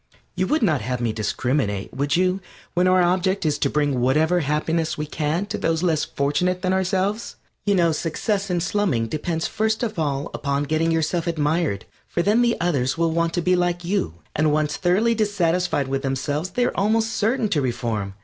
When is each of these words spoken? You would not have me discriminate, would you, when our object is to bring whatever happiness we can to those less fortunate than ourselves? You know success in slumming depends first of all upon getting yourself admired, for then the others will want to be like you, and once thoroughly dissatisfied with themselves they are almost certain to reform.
You 0.33 0.47
would 0.47 0.63
not 0.63 0.81
have 0.81 0.99
me 0.99 1.13
discriminate, 1.13 1.93
would 1.93 2.15
you, 2.15 2.39
when 2.73 2.87
our 2.87 3.03
object 3.03 3.45
is 3.45 3.59
to 3.59 3.69
bring 3.69 4.01
whatever 4.01 4.39
happiness 4.39 4.97
we 4.97 5.05
can 5.05 5.45
to 5.45 5.59
those 5.59 5.83
less 5.83 6.05
fortunate 6.05 6.63
than 6.63 6.73
ourselves? 6.73 7.35
You 7.67 7.75
know 7.75 7.91
success 7.91 8.49
in 8.49 8.61
slumming 8.61 9.05
depends 9.09 9.45
first 9.45 9.83
of 9.83 9.99
all 9.99 10.31
upon 10.33 10.63
getting 10.63 10.89
yourself 10.91 11.27
admired, 11.27 11.85
for 12.07 12.23
then 12.23 12.41
the 12.41 12.57
others 12.59 12.97
will 12.97 13.11
want 13.11 13.35
to 13.35 13.43
be 13.43 13.55
like 13.55 13.85
you, 13.85 14.15
and 14.35 14.51
once 14.51 14.75
thoroughly 14.75 15.13
dissatisfied 15.13 15.87
with 15.87 16.01
themselves 16.01 16.49
they 16.49 16.65
are 16.65 16.75
almost 16.75 17.11
certain 17.13 17.47
to 17.49 17.61
reform. 17.61 18.15